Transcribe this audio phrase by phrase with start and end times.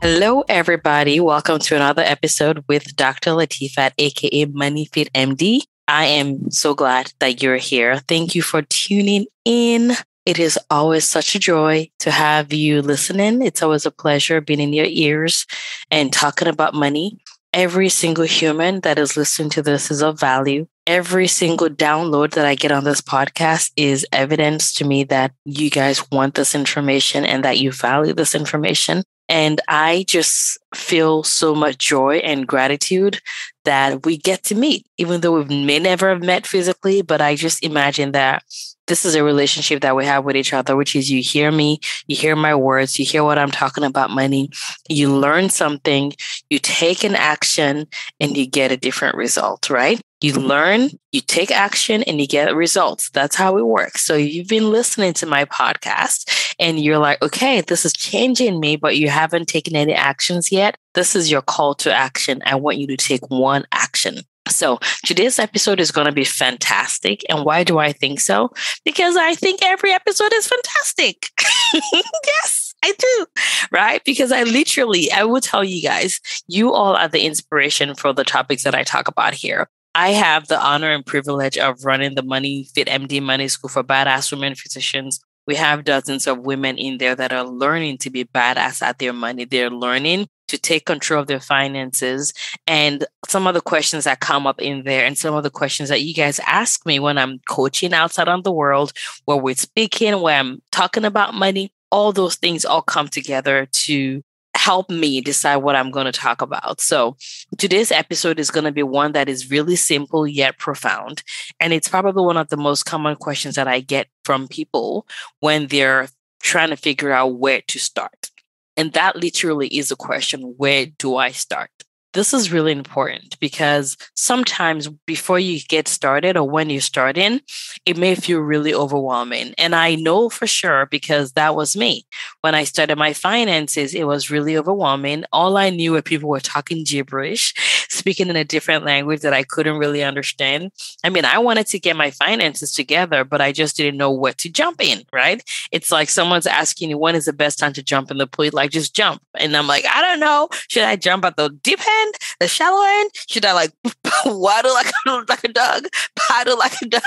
[0.00, 1.18] Hello, everybody.
[1.18, 3.30] Welcome to another episode with Dr.
[3.30, 5.62] Latifat, aka Money Fit MD.
[5.88, 7.98] I am so glad that you're here.
[8.06, 9.94] Thank you for tuning in.
[10.24, 13.42] It is always such a joy to have you listening.
[13.42, 15.46] It's always a pleasure being in your ears
[15.90, 17.18] and talking about money.
[17.52, 20.68] Every single human that is listening to this is of value.
[20.86, 25.70] Every single download that I get on this podcast is evidence to me that you
[25.70, 29.02] guys want this information and that you value this information.
[29.28, 33.20] And I just feel so much joy and gratitude
[33.64, 37.02] that we get to meet, even though we may never have met physically.
[37.02, 38.42] But I just imagine that
[38.86, 41.78] this is a relationship that we have with each other, which is you hear me,
[42.06, 44.50] you hear my words, you hear what I'm talking about money,
[44.88, 46.14] you learn something,
[46.48, 47.86] you take an action,
[48.18, 50.00] and you get a different result, right?
[50.20, 53.10] You learn, you take action, and you get results.
[53.10, 54.02] That's how it works.
[54.02, 58.76] So you've been listening to my podcast and you're like, okay, this is changing me,
[58.76, 60.76] but you haven't taken any actions yet.
[60.94, 62.42] This is your call to action.
[62.44, 64.18] I want you to take one action.
[64.48, 67.22] So today's episode is going to be fantastic.
[67.28, 68.50] And why do I think so?
[68.84, 71.28] Because I think every episode is fantastic.
[71.92, 72.74] yes.
[72.84, 73.26] I do,
[73.72, 74.02] right?
[74.04, 78.24] Because I literally, I will tell you guys, you all are the inspiration for the
[78.24, 79.68] topics that I talk about here.
[79.94, 83.82] I have the honor and privilege of running the Money Fit MD Money School for
[83.82, 85.20] Badass Women Physicians.
[85.46, 89.14] We have dozens of women in there that are learning to be badass at their
[89.14, 89.44] money.
[89.44, 92.32] They're learning to take control of their finances
[92.66, 95.88] and some of the questions that come up in there and some of the questions
[95.88, 98.92] that you guys ask me when I'm coaching outside on the world,
[99.24, 104.22] where we're speaking, where I'm talking about money, all those things all come together to
[104.58, 106.80] help me decide what I'm going to talk about.
[106.80, 107.16] So,
[107.58, 111.22] today's episode is going to be one that is really simple yet profound.
[111.60, 115.06] And it's probably one of the most common questions that I get from people
[115.40, 116.08] when they're
[116.42, 118.30] trying to figure out where to start.
[118.76, 121.70] And that literally is a question where do I start?
[122.18, 127.40] This is really important because sometimes before you get started or when you start in,
[127.86, 129.54] it may feel really overwhelming.
[129.56, 132.04] And I know for sure because that was me.
[132.40, 135.26] When I started my finances, it was really overwhelming.
[135.32, 137.54] All I knew were people were talking gibberish,
[137.88, 140.72] speaking in a different language that I couldn't really understand.
[141.04, 144.38] I mean, I wanted to get my finances together, but I just didn't know what
[144.38, 145.40] to jump in, right?
[145.70, 148.50] It's like someone's asking you, when is the best time to jump in the pool?
[148.52, 149.22] Like, just jump.
[149.36, 150.48] And I'm like, I don't know.
[150.66, 152.07] Should I jump at the deep end?
[152.08, 153.10] End, the shallow end?
[153.28, 153.72] Should I like
[154.24, 155.86] waddle like a, like a dog,
[156.16, 157.02] paddle like a dog,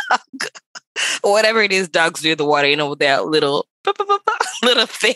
[1.24, 2.68] or whatever it is dogs do in the water?
[2.68, 3.68] You know, with their little
[4.64, 5.16] little thing.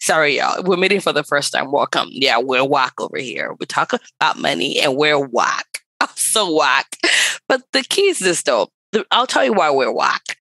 [0.00, 0.62] Sorry, y'all.
[0.62, 1.70] We're meeting for the first time.
[1.70, 2.08] Welcome.
[2.12, 3.54] Yeah, we're whack over here.
[3.58, 5.80] We talk about money and we're whack.
[6.00, 6.96] I'm so whack.
[7.48, 8.68] But the key is this though.
[9.10, 10.36] I'll tell you why we're whack.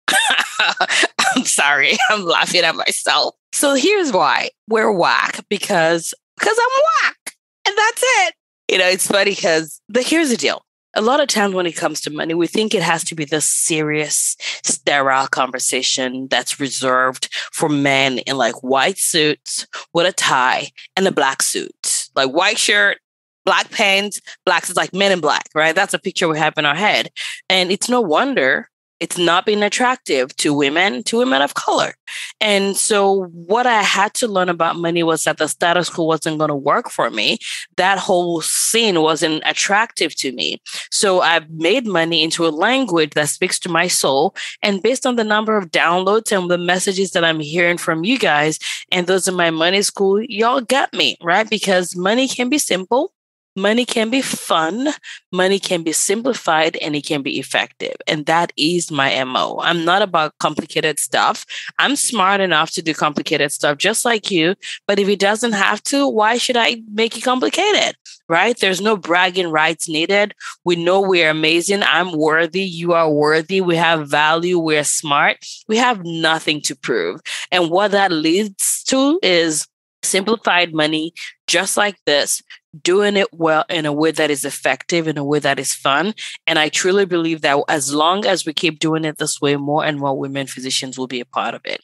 [1.36, 1.98] I'm sorry.
[2.10, 3.36] I'm laughing at myself.
[3.54, 7.36] So here's why we're whack because because I'm whack.
[7.68, 8.34] And that's it.
[8.72, 10.64] You know, it's funny because the here's the deal.
[10.96, 13.26] A lot of times when it comes to money, we think it has to be
[13.26, 20.70] this serious, sterile conversation that's reserved for men in like white suits with a tie
[20.96, 22.08] and a black suit.
[22.16, 23.00] Like white shirt,
[23.44, 25.76] black pants, blacks is like men in black, right?
[25.76, 27.10] That's a picture we have in our head.
[27.50, 28.70] And it's no wonder
[29.02, 31.96] it's not been attractive to women, to women of color.
[32.40, 36.38] And so, what I had to learn about money was that the status quo wasn't
[36.38, 37.40] going to work for me.
[37.78, 40.62] That whole scene wasn't attractive to me.
[40.92, 44.36] So, I've made money into a language that speaks to my soul.
[44.62, 48.20] And based on the number of downloads and the messages that I'm hearing from you
[48.20, 48.60] guys,
[48.92, 51.50] and those in my money school, y'all got me, right?
[51.50, 53.14] Because money can be simple
[53.58, 54.88] Money can be fun,
[55.34, 57.96] money can be simplified, and it can be effective.
[58.08, 59.60] And that is my MO.
[59.62, 61.46] I'm not about complicated stuff.
[61.78, 64.56] I'm smart enough to do complicated stuff just like you.
[64.88, 67.98] But if it doesn't have to, why should I make it complicated?
[68.30, 68.58] Right?
[68.58, 70.34] There's no bragging rights needed.
[70.64, 71.84] We know we're amazing.
[71.84, 72.62] I'm worthy.
[72.64, 73.60] You are worthy.
[73.60, 74.58] We have value.
[74.60, 75.46] We're smart.
[75.68, 77.20] We have nothing to prove.
[77.52, 79.68] And what that leads to is
[80.04, 81.14] simplified money
[81.48, 82.42] just like this
[82.84, 86.14] doing it well in a way that is effective, in a way that is fun.
[86.48, 89.84] And I truly believe that as long as we keep doing it this way, more
[89.84, 91.84] and more women physicians will be a part of it.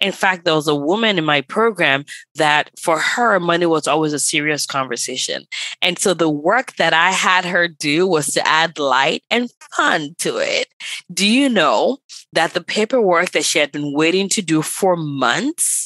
[0.00, 4.12] In fact, there was a woman in my program that for her, money was always
[4.12, 5.44] a serious conversation.
[5.80, 10.14] And so the work that I had her do was to add light and fun
[10.18, 10.66] to it.
[11.12, 11.98] Do you know
[12.32, 15.83] that the paperwork that she had been waiting to do for months?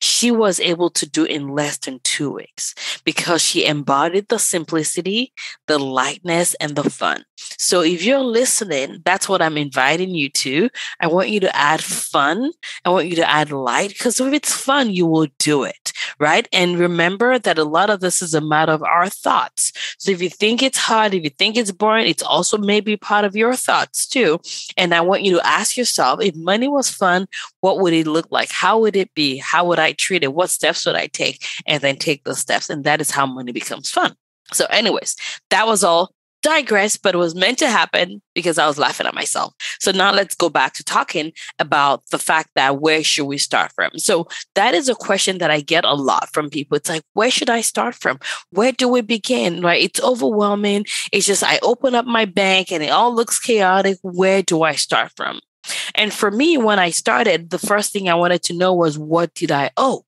[0.00, 2.74] She was able to do in less than two weeks
[3.04, 5.32] because she embodied the simplicity,
[5.66, 7.24] the lightness, and the fun.
[7.58, 10.70] So if you're listening, that's what I'm inviting you to.
[11.00, 12.52] I want you to add fun.
[12.84, 16.48] I want you to add light because if it's fun, you will do it, right?
[16.52, 19.72] And remember that a lot of this is a matter of our thoughts.
[19.98, 23.24] So if you think it's hard, if you think it's boring, it's also maybe part
[23.24, 24.40] of your thoughts too.
[24.76, 27.26] And I want you to ask yourself if money was fun,
[27.60, 28.50] what would it look like?
[28.50, 29.38] How would it be?
[29.38, 30.34] How would I treat it?
[30.34, 31.44] What steps would I take?
[31.66, 32.70] And then take those steps.
[32.70, 34.14] And that is how money becomes fun.
[34.52, 35.16] So, anyways,
[35.50, 39.14] that was all digress, but it was meant to happen because I was laughing at
[39.14, 39.54] myself.
[39.78, 43.72] So now let's go back to talking about the fact that where should we start
[43.72, 43.90] from?
[43.96, 46.76] So that is a question that I get a lot from people.
[46.76, 48.18] It's like, where should I start from?
[48.50, 49.60] Where do we begin?
[49.60, 49.82] Right?
[49.82, 50.86] It's overwhelming.
[51.12, 53.98] It's just I open up my bank and it all looks chaotic.
[54.02, 55.40] Where do I start from?
[55.94, 59.34] And for me, when I started, the first thing I wanted to know was what
[59.34, 60.04] did I owe?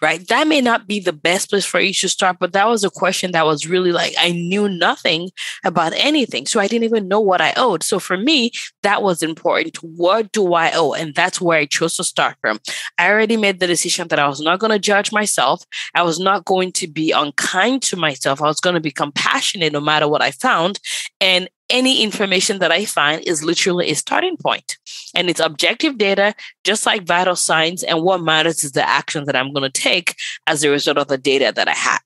[0.00, 0.26] Right?
[0.28, 2.90] That may not be the best place for you to start, but that was a
[2.90, 5.30] question that was really like, I knew nothing
[5.64, 6.46] about anything.
[6.46, 7.82] So I didn't even know what I owed.
[7.82, 8.52] So for me,
[8.82, 9.76] that was important.
[9.82, 10.92] What do I owe?
[10.92, 12.60] And that's where I chose to start from.
[12.98, 15.64] I already made the decision that I was not going to judge myself.
[15.94, 18.42] I was not going to be unkind to myself.
[18.42, 20.80] I was going to be compassionate no matter what I found.
[21.20, 24.76] And any information that I find is literally a starting point.
[25.16, 27.82] And it's objective data, just like vital signs.
[27.82, 30.14] And what matters is the action that I'm going to take
[30.46, 32.00] as a result of the data that I had.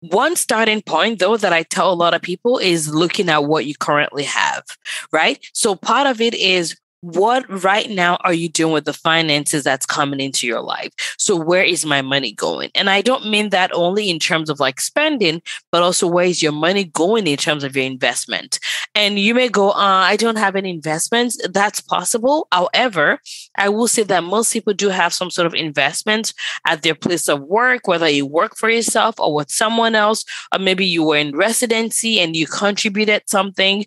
[0.00, 3.64] One starting point, though, that I tell a lot of people is looking at what
[3.64, 4.62] you currently have,
[5.10, 5.44] right?
[5.54, 6.76] So part of it is
[7.14, 10.92] what right now are you doing with the finances that's coming into your life?
[11.18, 12.70] So where is my money going?
[12.74, 16.42] And I don't mean that only in terms of like spending, but also where is
[16.42, 18.58] your money going in terms of your investment?
[18.94, 21.38] And you may go, uh, I don't have any investments.
[21.52, 22.48] That's possible.
[22.50, 23.20] However,
[23.56, 26.34] I will say that most people do have some sort of investment
[26.66, 30.58] at their place of work, whether you work for yourself or with someone else, or
[30.58, 33.84] maybe you were in residency and you contributed something.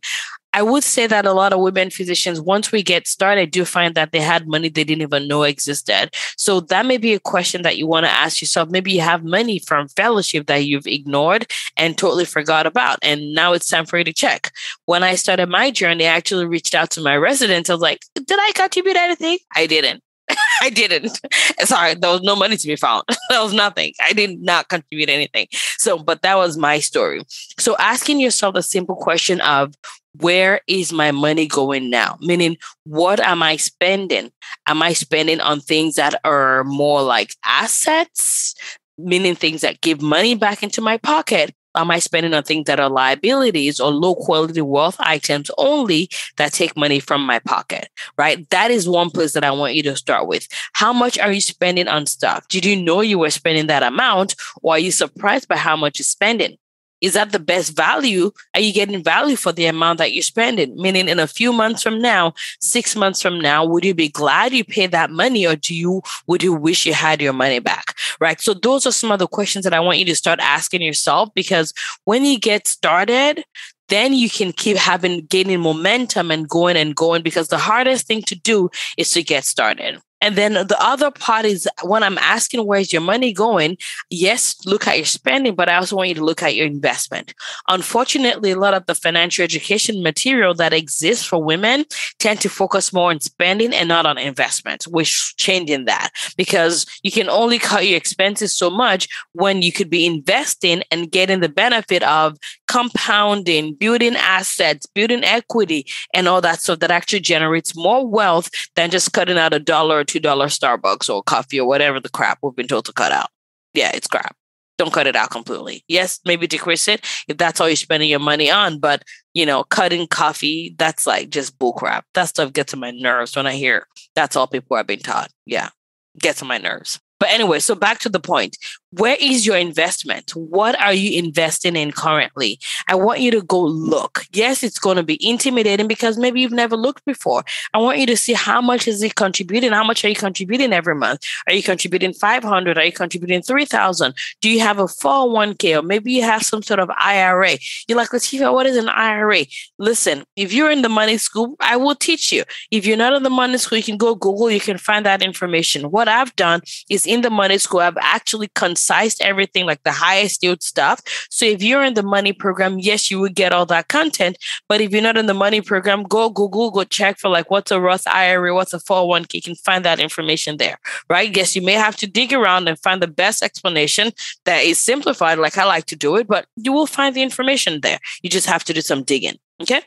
[0.53, 3.95] I would say that a lot of women physicians, once we get started, do find
[3.95, 6.09] that they had money they didn't even know existed.
[6.37, 8.69] So that may be a question that you want to ask yourself.
[8.69, 11.45] Maybe you have money from fellowship that you've ignored
[11.77, 12.99] and totally forgot about.
[13.01, 14.51] And now it's time for you to check.
[14.85, 17.69] When I started my journey, I actually reached out to my residents.
[17.69, 19.37] I was like, did I contribute anything?
[19.55, 20.03] I didn't.
[20.61, 21.19] I didn't.
[21.63, 23.03] Sorry, there was no money to be found.
[23.29, 23.93] there was nothing.
[24.01, 25.47] I did not contribute anything.
[25.77, 27.23] So, but that was my story.
[27.57, 29.73] So, asking yourself the simple question of
[30.19, 32.17] where is my money going now?
[32.21, 34.31] Meaning, what am I spending?
[34.67, 38.53] Am I spending on things that are more like assets,
[38.97, 41.53] meaning things that give money back into my pocket?
[41.75, 46.51] Am I spending on things that are liabilities or low quality wealth items only that
[46.51, 47.89] take money from my pocket?
[48.17, 48.49] Right?
[48.49, 50.47] That is one place that I want you to start with.
[50.73, 52.47] How much are you spending on stuff?
[52.47, 55.99] Did you know you were spending that amount or are you surprised by how much
[55.99, 56.57] you're spending?
[57.01, 58.31] Is that the best value?
[58.53, 60.75] Are you getting value for the amount that you're spending?
[60.75, 64.53] Meaning, in a few months from now, six months from now, would you be glad
[64.53, 67.95] you paid that money, or do you would you wish you had your money back?
[68.19, 68.39] Right.
[68.41, 71.29] So those are some of the questions that I want you to start asking yourself
[71.33, 71.73] because
[72.05, 73.43] when you get started,
[73.89, 78.21] then you can keep having gaining momentum and going and going because the hardest thing
[78.23, 79.99] to do is to get started.
[80.21, 83.77] And then the other part is when I'm asking where's your money going,
[84.09, 87.33] yes, look at your spending, but I also want you to look at your investment.
[87.67, 91.85] Unfortunately, a lot of the financial education material that exists for women
[92.19, 97.11] tend to focus more on spending and not on investment, which changing that because you
[97.11, 101.49] can only cut your expenses so much when you could be investing and getting the
[101.49, 102.37] benefit of
[102.69, 108.89] compounding, building assets, building equity, and all that stuff that actually generates more wealth than
[108.89, 112.55] just cutting out a dollar or $2 Starbucks or coffee or whatever the crap we've
[112.55, 113.29] been told to cut out.
[113.73, 114.37] Yeah, it's crap.
[114.77, 115.83] Don't cut it out completely.
[115.89, 118.79] Yes, maybe decrease it if that's all you're spending your money on.
[118.79, 122.03] But, you know, cutting coffee, that's like just bullcrap.
[122.13, 125.31] That stuff gets on my nerves when I hear that's all people are being taught.
[125.45, 125.69] Yeah,
[126.17, 126.97] gets on my nerves.
[127.19, 128.57] But anyway, so back to the point.
[128.91, 130.31] Where is your investment?
[130.35, 132.59] What are you investing in currently?
[132.87, 134.25] I want you to go look.
[134.33, 137.43] Yes, it's going to be intimidating because maybe you've never looked before.
[137.75, 139.73] I want you to see how much is it contributing?
[139.73, 141.23] How much are you contributing every month?
[141.45, 142.79] Are you contributing 500?
[142.79, 144.15] Are you contributing 3000?
[144.41, 147.57] Do you have a 401k or maybe you have some sort of IRA?
[147.87, 149.45] You're like, Latifa, what is an IRA?
[149.77, 152.43] Listen, if you're in the money school, I will teach you.
[152.71, 155.21] If you're not in the money school, you can go Google, you can find that
[155.21, 155.91] information.
[155.91, 160.43] What I've done is in the money school, I've actually concised everything like the highest
[160.43, 161.01] yield stuff.
[161.31, 164.37] So if you're in the money program, yes, you would get all that content.
[164.67, 167.71] But if you're not in the money program, go Google, go check for like what's
[167.71, 169.33] a Roth IRA, what's a 401k.
[169.33, 170.77] You can find that information there,
[171.09, 171.35] right?
[171.35, 174.11] Yes, you may have to dig around and find the best explanation
[174.45, 177.81] that is simplified, like I like to do it, but you will find the information
[177.81, 177.99] there.
[178.21, 179.39] You just have to do some digging.
[179.61, 179.81] Okay.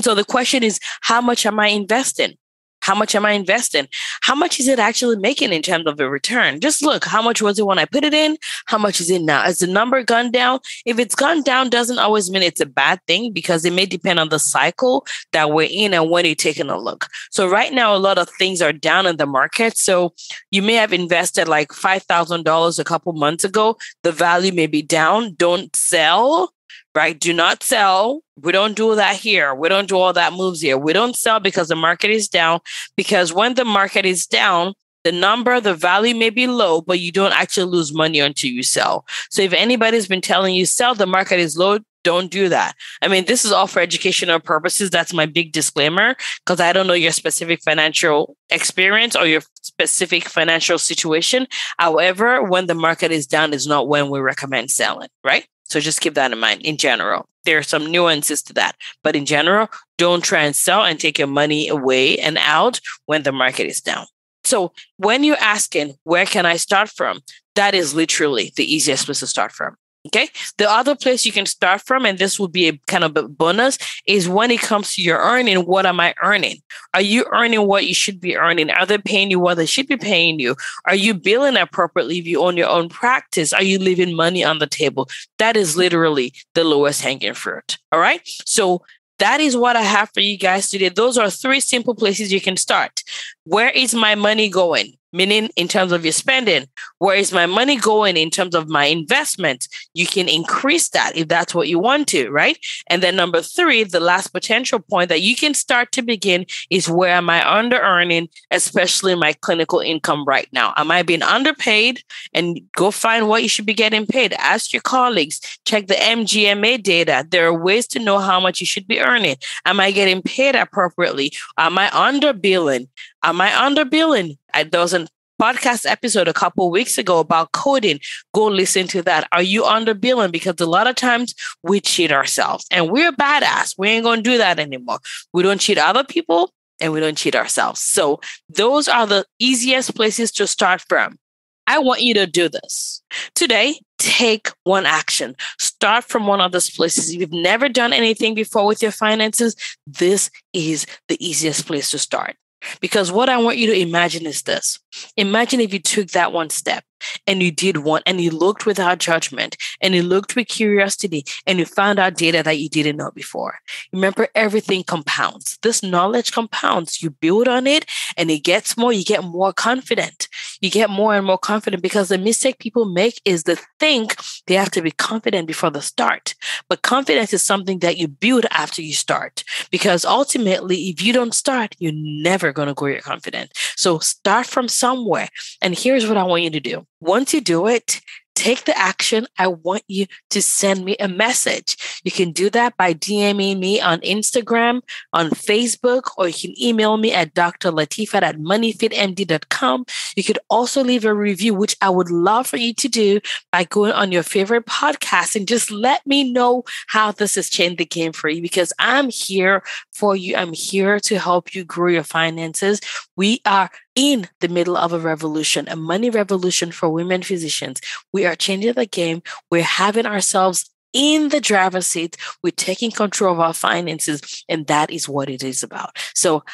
[0.00, 2.36] So the question is, how much am I investing?
[2.84, 3.88] How much am I investing?
[4.20, 6.60] How much is it actually making in terms of a return?
[6.60, 8.36] Just look, how much was it when I put it in?
[8.66, 9.42] How much is it now?
[9.42, 10.60] Has the number gone down?
[10.84, 14.18] If it's gone down, doesn't always mean it's a bad thing because it may depend
[14.18, 17.08] on the cycle that we're in and when you're taking a look.
[17.30, 19.78] So right now, a lot of things are down in the market.
[19.78, 20.12] So
[20.50, 23.78] you may have invested like $5,000 a couple months ago.
[24.02, 25.34] The value may be down.
[25.38, 26.53] Don't sell
[26.94, 27.18] right?
[27.18, 28.20] Do not sell.
[28.40, 29.54] We don't do that here.
[29.54, 30.78] We don't do all that moves here.
[30.78, 32.60] We don't sell because the market is down.
[32.96, 37.12] Because when the market is down, the number, the value may be low, but you
[37.12, 39.04] don't actually lose money until you sell.
[39.30, 42.74] So if anybody's been telling you sell, the market is low, don't do that.
[43.02, 44.90] I mean, this is all for educational purposes.
[44.90, 50.28] That's my big disclaimer because I don't know your specific financial experience or your specific
[50.28, 51.46] financial situation.
[51.78, 55.46] However, when the market is down is not when we recommend selling, right?
[55.64, 57.26] So just keep that in mind in general.
[57.44, 59.68] There are some nuances to that, but in general,
[59.98, 63.80] don't try and sell and take your money away and out when the market is
[63.80, 64.06] down.
[64.44, 67.20] So when you're asking, where can I start from?
[67.54, 69.76] That is literally the easiest place to start from.
[70.06, 70.28] Okay.
[70.58, 73.26] The other place you can start from, and this would be a kind of a
[73.26, 76.58] bonus, is when it comes to your earning, what am I earning?
[76.92, 78.70] Are you earning what you should be earning?
[78.70, 80.56] Are they paying you what they should be paying you?
[80.84, 83.54] Are you billing appropriately if you own your own practice?
[83.54, 85.08] Are you leaving money on the table?
[85.38, 87.78] That is literally the lowest hanging fruit.
[87.90, 88.20] All right.
[88.44, 88.82] So
[89.20, 90.90] that is what I have for you guys today.
[90.90, 93.02] Those are three simple places you can start.
[93.44, 94.98] Where is my money going?
[95.14, 96.66] Meaning in terms of your spending.
[96.98, 99.68] Where is my money going in terms of my investment?
[99.94, 102.58] You can increase that if that's what you want to, right?
[102.88, 106.90] And then number three, the last potential point that you can start to begin is
[106.90, 110.74] where am I under earning, especially my clinical income right now?
[110.76, 112.02] Am I being underpaid?
[112.34, 114.32] And go find what you should be getting paid.
[114.34, 117.24] Ask your colleagues, check the MGMA data.
[117.30, 119.36] There are ways to know how much you should be earning.
[119.64, 121.32] Am I getting paid appropriately?
[121.56, 122.88] Am I under billing?
[123.22, 124.38] Am I under billing?
[124.54, 125.06] I, there was a
[125.40, 128.00] podcast episode a couple weeks ago about coding.
[128.32, 129.28] Go listen to that.
[129.32, 130.30] Are you under billing?
[130.30, 133.74] Because a lot of times we cheat ourselves and we're badass.
[133.76, 134.98] We ain't going to do that anymore.
[135.32, 137.80] We don't cheat other people and we don't cheat ourselves.
[137.80, 141.18] So those are the easiest places to start from.
[141.66, 143.02] I want you to do this.
[143.34, 145.34] Today, take one action.
[145.58, 147.10] Start from one of those places.
[147.10, 149.56] If you've never done anything before with your finances,
[149.86, 152.36] this is the easiest place to start.
[152.80, 154.78] Because what I want you to imagine is this.
[155.16, 156.84] Imagine if you took that one step
[157.26, 161.58] and you did one and you looked without judgment and you looked with curiosity and
[161.58, 163.58] you found out data that you didn't know before.
[163.92, 165.58] Remember, everything compounds.
[165.62, 167.02] This knowledge compounds.
[167.02, 167.86] You build on it
[168.16, 170.28] and it gets more, you get more confident.
[170.60, 174.54] You get more and more confident because the mistake people make is to think they
[174.54, 176.34] have to be confident before the start.
[176.68, 181.34] But confidence is something that you build after you start because ultimately, if you don't
[181.34, 183.52] start, you're never going to grow your confidence.
[183.76, 185.28] So start from somewhere.
[185.60, 188.00] And here's what I want you to do once you do it,
[188.34, 189.26] take the action.
[189.38, 192.00] I want you to send me a message.
[192.04, 194.82] You can do that by DMing me on Instagram,
[195.12, 199.86] on Facebook, or you can email me at drlatifat at moneyfitmd.com.
[200.16, 203.20] You could also leave a review, which I would love for you to do
[203.52, 207.78] by going on your favorite podcast and just let me know how this has changed
[207.78, 210.36] the game for you because I'm here for you.
[210.36, 212.80] I'm here to help you grow your finances.
[213.16, 217.80] We are in the middle of a revolution, a money revolution for women physicians.
[218.12, 219.22] We are changing the game.
[219.50, 222.16] We're having ourselves in the driver's seat.
[222.42, 224.44] We're taking control of our finances.
[224.48, 225.98] And that is what it is about.
[226.14, 226.44] So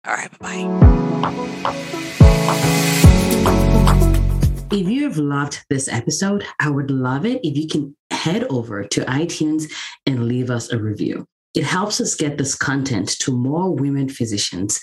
[0.05, 0.65] All right, bye
[1.23, 1.77] bye.
[4.73, 8.83] If you have loved this episode, I would love it if you can head over
[8.83, 9.71] to iTunes
[10.05, 11.27] and leave us a review.
[11.55, 14.81] It helps us get this content to more women physicians.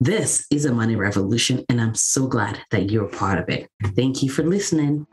[0.00, 3.70] This is a money revolution, and I'm so glad that you're part of it.
[3.94, 5.06] Thank you for listening.